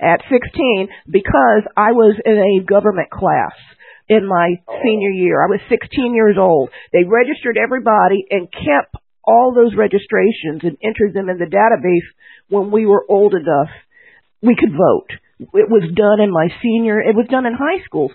at 0.00 0.20
16 0.28 0.88
because 1.08 1.62
I 1.76 1.92
was 1.92 2.18
in 2.24 2.36
a 2.36 2.64
government 2.64 3.10
class 3.10 3.54
in 4.08 4.26
my 4.26 4.56
oh. 4.68 4.78
senior 4.82 5.10
year. 5.10 5.42
I 5.42 5.48
was 5.48 5.60
16 5.68 6.14
years 6.14 6.36
old. 6.38 6.70
They 6.92 7.04
registered 7.04 7.56
everybody 7.56 8.26
and 8.30 8.50
kept 8.50 8.96
all 9.24 9.54
those 9.54 9.74
registrations 9.76 10.60
and 10.62 10.76
entered 10.82 11.14
them 11.14 11.30
in 11.30 11.38
the 11.38 11.46
database 11.46 12.04
when 12.48 12.70
we 12.70 12.84
were 12.84 13.06
old 13.08 13.34
enough 13.34 13.70
we 14.44 14.54
could 14.54 14.72
vote. 14.72 15.10
It 15.40 15.68
was 15.68 15.90
done 15.96 16.20
in 16.20 16.30
my 16.30 16.48
senior, 16.62 17.00
it 17.00 17.16
was 17.16 17.26
done 17.28 17.46
in 17.46 17.54
high 17.54 17.82
schools. 17.84 18.12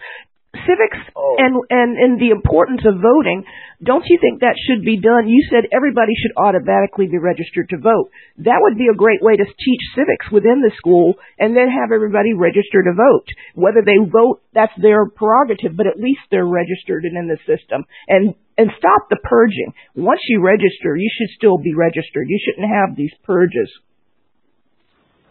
Civics 0.65 0.97
Oh. 1.15 1.35
and 1.37 1.53
and 1.69 1.97
and 1.97 2.13
the 2.19 2.31
importance 2.33 2.81
of 2.85 3.01
voting 3.01 3.45
don't 3.81 4.03
you 4.09 4.19
think 4.19 4.41
that 4.41 4.59
should 4.59 4.83
be 4.83 4.99
done? 4.99 5.29
You 5.29 5.39
said 5.47 5.71
everybody 5.71 6.11
should 6.19 6.35
automatically 6.35 7.07
be 7.07 7.17
registered 7.17 7.69
to 7.69 7.77
vote. 7.79 8.11
That 8.43 8.59
would 8.59 8.77
be 8.77 8.91
a 8.91 8.97
great 8.97 9.21
way 9.21 9.37
to 9.37 9.45
teach 9.45 9.83
civics 9.95 10.27
within 10.31 10.59
the 10.59 10.75
school 10.75 11.15
and 11.39 11.55
then 11.55 11.71
have 11.71 11.95
everybody 11.95 12.33
register 12.33 12.83
to 12.83 12.91
vote. 12.91 13.27
Whether 13.55 13.79
they 13.79 13.95
vote 14.03 14.41
that's 14.51 14.75
their 14.81 15.07
prerogative 15.07 15.77
but 15.77 15.87
at 15.87 15.95
least 15.99 16.27
they're 16.29 16.45
registered 16.49 17.05
and 17.05 17.15
in 17.15 17.27
the 17.29 17.39
system. 17.47 17.85
And 18.07 18.35
and 18.57 18.71
stop 18.77 19.07
the 19.09 19.21
purging. 19.23 19.71
Once 19.95 20.21
you 20.27 20.41
register 20.41 20.97
you 20.97 21.09
should 21.15 21.31
still 21.37 21.57
be 21.57 21.73
registered. 21.73 22.27
You 22.27 22.39
shouldn't 22.43 22.73
have 22.73 22.97
these 22.97 23.13
purges 23.23 23.71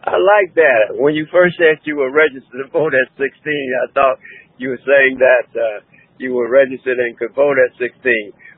I 0.07 0.15
like 0.15 0.55
that. 0.55 0.95
When 0.95 1.15
you 1.19 1.27
first 1.33 1.59
said 1.59 1.83
you 1.83 1.99
were 1.99 2.15
registered 2.15 2.63
to 2.63 2.71
vote 2.71 2.95
at 2.95 3.11
16, 3.19 3.27
I 3.27 3.87
thought 3.93 4.17
you 4.57 4.71
were 4.71 4.85
saying 4.87 5.19
that 5.19 5.49
uh, 5.59 5.83
you 6.19 6.35
were 6.35 6.47
registered 6.47 6.99
and 6.99 7.19
could 7.19 7.35
vote 7.35 7.59
at 7.59 7.75
16, 7.79 7.99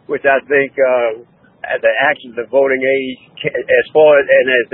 which 0.07 0.25
I 0.29 0.45
think 0.45 0.77
uh, 0.77 1.25
at 1.65 1.81
the 1.81 1.93
actual 2.05 2.37
the 2.37 2.49
voting 2.49 2.85
age, 2.85 3.21
as 3.49 3.87
far 3.93 4.21
as 4.21 4.27
and 4.29 4.47
as 4.53 4.67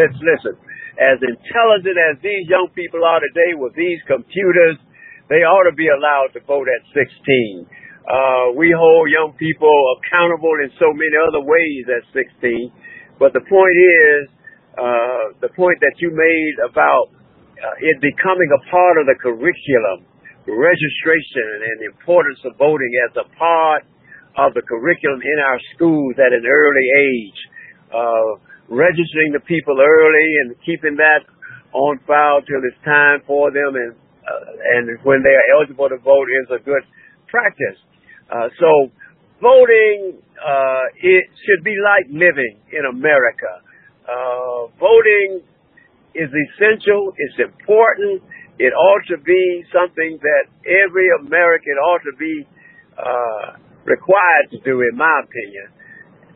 let's 0.00 0.18
listen, 0.24 0.54
as 0.96 1.20
intelligent 1.20 1.96
as 1.96 2.16
these 2.24 2.48
young 2.48 2.72
people 2.72 3.04
are 3.04 3.20
today 3.20 3.52
with 3.56 3.76
these 3.76 4.00
computers, 4.08 4.80
they 5.28 5.44
ought 5.44 5.68
to 5.68 5.76
be 5.76 5.92
allowed 5.92 6.32
to 6.32 6.40
vote 6.48 6.68
at 6.72 6.82
16. 6.96 7.68
Uh, 8.08 8.56
we 8.56 8.72
hold 8.72 9.12
young 9.12 9.36
people 9.36 9.72
accountable 10.00 10.56
in 10.64 10.72
so 10.80 10.88
many 10.96 11.16
other 11.20 11.44
ways 11.44 11.84
at 11.92 12.00
16, 12.16 12.72
but 13.20 13.36
the 13.36 13.44
point 13.44 13.76
is 13.76 14.32
uh, 14.78 15.34
the 15.42 15.50
point 15.58 15.78
that 15.82 15.98
you 15.98 16.14
made 16.14 16.56
about 16.62 17.10
uh, 17.58 17.74
it 17.82 17.98
becoming 17.98 18.50
a 18.54 18.62
part 18.70 18.96
of 19.02 19.10
the 19.10 19.18
curriculum, 19.18 20.06
registration 20.46 21.66
and 21.66 21.76
the 21.82 21.88
importance 21.90 22.38
of 22.46 22.54
voting 22.56 22.92
as 23.10 23.12
a 23.18 23.26
part 23.36 23.82
of 24.38 24.54
the 24.54 24.62
curriculum 24.62 25.18
in 25.18 25.38
our 25.42 25.58
schools 25.74 26.14
at 26.22 26.30
an 26.30 26.46
early 26.46 26.88
age. 26.94 27.40
Uh, 27.90 28.38
registering 28.68 29.32
the 29.32 29.40
people 29.48 29.80
early 29.80 30.28
and 30.44 30.54
keeping 30.64 30.94
that 30.96 31.24
on 31.72 31.98
file 32.06 32.40
till 32.44 32.60
it's 32.64 32.76
time 32.84 33.20
for 33.26 33.50
them 33.50 33.76
and 33.76 33.96
uh, 34.28 34.76
and 34.76 34.84
when 35.08 35.24
they 35.24 35.32
are 35.32 35.46
eligible 35.56 35.88
to 35.88 35.96
vote 36.04 36.28
is 36.44 36.48
a 36.52 36.60
good 36.60 36.84
practice. 37.32 37.80
Uh, 38.28 38.52
so 38.60 38.92
voting 39.40 40.20
uh, 40.36 40.84
it 41.00 41.24
should 41.32 41.64
be 41.64 41.74
like 41.80 42.04
living 42.12 42.60
in 42.72 42.84
America. 42.84 43.64
Uh, 44.08 44.72
voting 44.80 45.44
is 46.14 46.30
essential. 46.32 47.12
It's 47.16 47.38
important. 47.44 48.22
It 48.58 48.72
ought 48.72 49.04
to 49.12 49.18
be 49.20 49.62
something 49.70 50.18
that 50.22 50.44
every 50.64 51.06
American 51.20 51.76
ought 51.76 52.02
to 52.08 52.16
be 52.18 52.46
uh, 52.96 53.60
required 53.84 54.50
to 54.52 54.58
do, 54.64 54.80
in 54.80 54.96
my 54.96 55.20
opinion. 55.22 55.68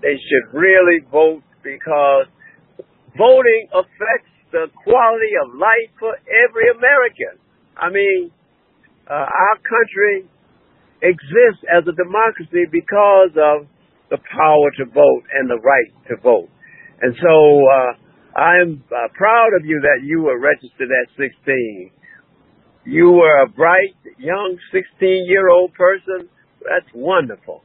They 0.03 0.21
should 0.21 0.53
really 0.53 1.01
vote 1.11 1.43
because 1.65 2.27
voting 3.17 3.69
affects 3.73 4.31
the 4.53 4.69
quality 4.85 5.33
of 5.41 5.57
life 5.57 5.91
for 5.99 6.13
every 6.29 6.69
American. 6.77 7.41
I 7.77 7.89
mean, 7.89 8.31
uh, 9.09 9.27
our 9.27 9.57
country 9.65 10.29
exists 11.03 11.65
as 11.67 11.83
a 11.89 11.95
democracy 11.97 12.69
because 12.71 13.35
of 13.35 13.67
the 14.11 14.19
power 14.31 14.69
to 14.77 14.85
vote 14.85 15.25
and 15.35 15.49
the 15.49 15.59
right 15.59 15.91
to 16.09 16.17
vote. 16.23 16.51
And 17.03 17.15
so 17.21 17.67
uh, 17.67 18.39
I'm 18.39 18.85
uh, 18.87 19.09
proud 19.15 19.51
of 19.59 19.67
you 19.67 19.81
that 19.83 20.07
you 20.07 20.23
were 20.23 20.39
registered 20.39 20.89
at 20.89 21.11
16. 21.19 21.91
You 22.85 23.11
were 23.11 23.43
a 23.43 23.49
bright, 23.49 23.95
young 24.19 24.57
16 24.73 25.27
year 25.29 25.51
old 25.51 25.75
person. 25.75 26.29
That's 26.63 26.87
wonderful. 26.95 27.63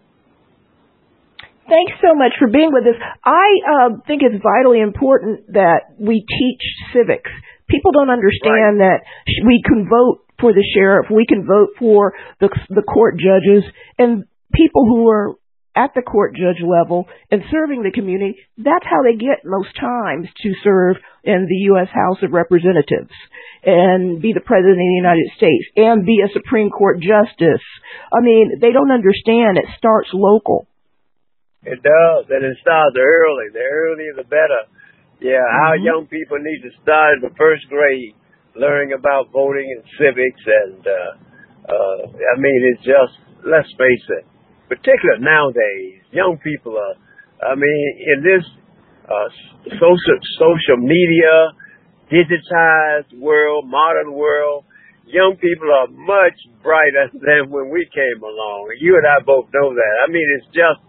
Thanks 1.69 1.93
so 2.02 2.15
much 2.15 2.32
for 2.39 2.47
being 2.47 2.71
with 2.71 2.88
us. 2.88 3.00
I 3.23 3.47
uh, 3.67 3.89
think 4.08 4.23
it's 4.23 4.41
vitally 4.41 4.80
important 4.80 5.54
that 5.54 5.91
we 6.00 6.23
teach 6.23 6.63
civics. 6.93 7.30
People 7.69 7.91
don't 7.91 8.10
understand 8.10 8.80
Right. 8.80 9.04
that 9.04 9.45
we 9.45 9.62
can 9.65 9.88
vote 9.89 10.23
for 10.39 10.54
the 10.54 10.63
sheriff, 10.73 11.08
we 11.12 11.26
can 11.26 11.45
vote 11.45 11.69
for 11.80 12.13
the 12.39 12.50
the 12.69 12.84
court 12.84 13.17
judges, 13.17 13.63
and 13.97 14.23
people 14.54 14.86
who 14.86 15.10
are 15.10 15.36
at 15.78 15.94
the 15.94 16.02
court 16.02 16.34
judge 16.34 16.58
level 16.66 17.06
and 17.30 17.46
serving 17.54 17.86
the 17.86 17.94
community. 17.94 18.42
That's 18.58 18.90
how 18.90 19.06
they 19.06 19.13
get 19.13 19.46
most 19.46 19.70
times 19.78 20.26
to 20.42 20.50
serve 20.66 20.98
in 21.24 21.46
the 21.46 21.70
U.S. 21.78 21.94
House 21.94 22.18
of 22.26 22.34
Representatives 22.34 23.13
and 23.62 24.18
be 24.18 24.34
the 24.34 24.42
president 24.42 24.82
of 24.82 24.90
the 24.90 25.02
United 25.06 25.30
States 25.38 25.66
and 25.78 26.02
be 26.02 26.26
a 26.26 26.34
Supreme 26.34 26.74
Court 26.74 26.98
justice. 26.98 27.62
I 28.10 28.26
mean, 28.26 28.58
they 28.58 28.74
don't 28.74 28.90
understand. 28.90 29.62
It 29.62 29.70
starts 29.78 30.10
local. 30.13 30.66
It 31.62 31.84
does, 31.84 32.26
and 32.34 32.42
it 32.42 32.58
starts 32.62 32.98
early. 32.98 33.54
The 33.54 33.62
earlier, 33.62 34.13
the 34.18 34.26
better. 34.26 34.66
Yeah, 35.20 35.46
our 35.68 35.78
Mhm. 35.78 35.84
young 35.84 36.04
people 36.08 36.38
need 36.40 36.62
to 36.63 36.72
start 36.82 37.18
in 37.18 37.22
the 37.22 37.36
first 37.36 37.68
grade, 37.70 38.13
learning 38.56 38.94
about 38.94 39.30
voting 39.32 39.68
and 39.76 39.84
civics, 39.98 40.42
and 40.46 40.88
uh, 40.88 41.12
uh, 41.70 42.08
I 42.34 42.40
mean, 42.40 42.74
it's 42.74 42.84
just 42.84 43.18
let's 43.44 43.72
face 43.74 44.06
it, 44.10 44.26
particularly 44.67 45.23
nowadays, 45.23 46.03
young 46.12 46.38
people 46.43 46.77
are. 46.77 46.95
I 47.38 47.56
mean, 47.56 47.86
in 48.01 48.23
this 48.23 48.43
uh, 49.06 49.30
social 49.71 50.17
social 50.39 50.80
media, 50.82 51.53
digitized 52.12 53.13
world, 53.19 53.67
modern 53.67 54.13
world, 54.13 54.65
young 55.06 55.38
people 55.39 55.71
are 55.71 55.88
much 55.88 56.36
brighter 56.63 57.10
than 57.13 57.49
when 57.49 57.69
we 57.69 57.88
came 57.93 58.21
along. 58.23 58.73
You 58.80 58.97
and 58.97 59.08
I 59.08 59.23
both 59.23 59.47
know 59.53 59.73
that. 59.73 59.93
I 60.08 60.12
mean, 60.12 60.25
it's 60.39 60.47
just 60.47 60.82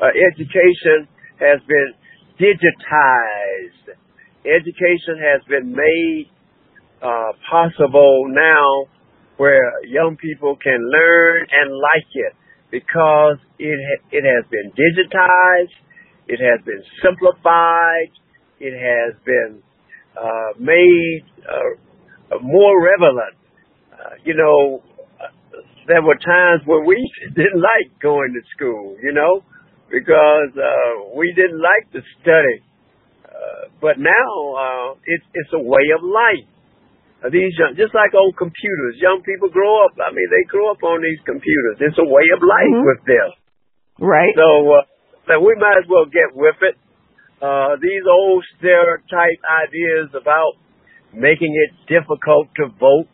uh, 0.00 0.12
education 0.12 1.08
has 1.40 1.60
been 1.66 1.92
digitized. 2.40 3.96
Education 4.44 5.16
has 5.18 5.42
been 5.48 5.72
made 5.72 6.28
uh, 7.02 7.32
possible 7.50 8.26
now 8.28 8.90
where 9.36 9.84
young 9.84 10.16
people 10.16 10.56
can 10.56 10.80
learn 10.80 11.46
and 11.50 11.72
like 11.72 12.08
it 12.14 12.34
because 12.70 13.38
it 13.58 13.78
it 14.10 14.24
has 14.24 14.44
been 14.50 14.72
digitized, 14.72 15.74
it 16.28 16.40
has 16.40 16.64
been 16.64 16.82
simplified, 17.02 18.10
it 18.60 18.74
has 18.74 19.14
been 19.24 19.62
uh, 20.16 20.58
made 20.58 21.24
uh, 21.44 22.38
more 22.42 22.74
relevant. 22.82 23.36
Uh, 23.92 24.16
you 24.24 24.34
know, 24.34 24.82
uh, 25.20 25.28
there 25.86 26.02
were 26.02 26.16
times 26.16 26.62
when 26.66 26.86
we 26.86 26.96
didn't 27.36 27.60
like 27.60 28.00
going 28.00 28.34
to 28.34 28.42
school, 28.56 28.96
you 29.02 29.12
know, 29.12 29.42
because 29.90 30.50
uh, 30.56 31.14
we 31.16 31.32
didn't 31.36 31.60
like 31.60 31.92
to 31.92 32.00
study. 32.20 32.62
Uh, 33.24 33.68
but 33.80 33.98
now 33.98 34.30
uh, 34.56 34.94
it's 35.04 35.24
it's 35.34 35.52
a 35.54 35.62
way 35.62 35.92
of 35.94 36.02
life. 36.02 36.48
These 37.30 37.56
young, 37.58 37.74
just 37.74 37.94
like 37.94 38.12
on 38.14 38.32
computers, 38.36 39.00
young 39.00 39.22
people 39.22 39.48
grow 39.48 39.84
up. 39.86 39.94
I 39.98 40.12
mean, 40.12 40.28
they 40.30 40.44
grow 40.46 40.70
up 40.70 40.82
on 40.82 41.02
these 41.02 41.20
computers. 41.24 41.80
It's 41.80 41.98
a 41.98 42.04
way 42.04 42.26
of 42.34 42.42
life 42.42 42.70
Mhm. 42.70 42.86
with 42.86 43.02
them. 43.04 43.30
Right. 43.98 44.34
So, 44.36 44.72
uh, 44.72 44.82
so 45.26 45.40
we 45.40 45.54
might 45.56 45.78
as 45.78 45.86
well 45.88 46.04
get 46.06 46.34
with 46.34 46.62
it. 46.62 46.76
Uh, 47.40 47.76
these 47.76 48.06
old 48.06 48.44
stereotype 48.56 49.40
ideas 49.48 50.14
about 50.14 50.56
making 51.12 51.54
it 51.54 51.86
difficult 51.86 52.48
to 52.56 52.66
vote 52.78 53.08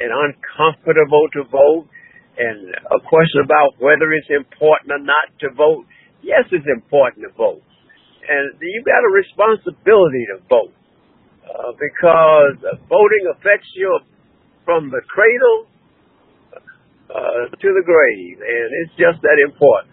and 0.00 0.10
uncomfortable 0.12 1.28
to 1.30 1.42
vote 1.44 1.86
and 2.36 2.74
a 2.90 3.00
question 3.00 3.42
about 3.42 3.78
whether 3.78 4.12
it's 4.12 4.30
important 4.30 4.90
or 4.90 4.98
not 4.98 5.26
to 5.38 5.50
vote. 5.50 5.86
Yes, 6.22 6.44
it's 6.50 6.66
important 6.66 7.26
to 7.26 7.32
vote. 7.36 7.62
And 8.28 8.54
you've 8.60 8.84
got 8.84 9.04
a 9.04 9.12
responsibility 9.12 10.26
to 10.34 10.38
vote 10.48 10.72
uh, 11.44 11.72
because 11.76 12.56
voting 12.88 13.24
affects 13.36 13.68
you 13.76 14.00
from 14.64 14.90
the 14.90 15.00
cradle 15.08 15.68
uh, 17.12 17.52
to 17.52 17.68
the 17.68 17.84
grave, 17.84 18.36
and 18.40 18.68
it's 18.84 18.96
just 18.96 19.20
that 19.20 19.38
important. 19.44 19.92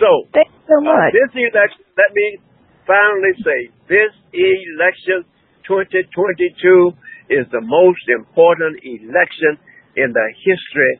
So, 0.00 0.08
Thanks 0.32 0.56
so 0.66 0.80
uh, 0.80 0.88
much. 0.88 1.12
this 1.12 1.30
election, 1.36 1.84
let 1.94 2.10
me 2.16 2.40
finally 2.88 3.34
say, 3.44 3.60
this 3.86 4.12
election 4.32 5.28
2022 5.68 6.96
is 7.30 7.44
the 7.52 7.62
most 7.62 8.04
important 8.10 8.80
election 8.82 9.60
in 9.94 10.10
the 10.10 10.28
history 10.42 10.94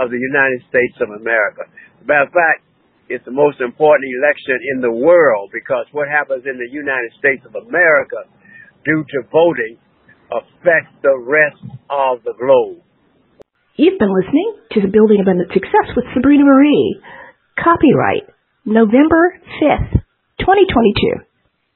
of 0.00 0.10
the 0.10 0.18
United 0.18 0.64
States 0.66 0.96
of 1.04 1.12
America. 1.12 1.68
Matter 2.02 2.26
of 2.26 2.32
fact, 2.32 2.64
it's 3.08 3.24
the 3.24 3.34
most 3.34 3.60
important 3.60 4.04
election 4.20 4.56
in 4.76 4.80
the 4.80 4.92
world 4.92 5.50
because 5.52 5.88
what 5.92 6.08
happens 6.08 6.44
in 6.44 6.56
the 6.60 6.68
United 6.70 7.12
States 7.16 7.44
of 7.48 7.56
America 7.56 8.28
due 8.84 9.04
to 9.04 9.28
voting 9.30 9.78
affect 10.30 11.02
the 11.02 11.16
rest 11.18 11.62
of 11.88 12.22
the 12.24 12.34
globe. 12.38 12.82
You've 13.76 13.98
been 13.98 14.12
listening 14.12 14.58
to 14.72 14.80
the 14.82 14.88
Building 14.88 15.20
Abundant 15.22 15.52
Success 15.52 15.94
with 15.96 16.04
Sabrina 16.14 16.44
Marie. 16.44 17.00
Copyright 17.56 18.26
November 18.64 19.38
5th, 19.62 20.02
2022. 20.40 21.27